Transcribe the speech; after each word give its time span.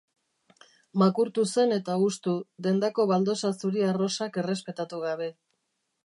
Makurtu 1.01 1.43
zen 1.49 1.75
eta 1.75 1.97
hustu, 2.05 2.33
dendako 2.67 3.05
baldosa 3.11 3.51
zuri-arrosak 3.65 4.39
errespetatu 4.45 5.03
gabe. 5.05 5.29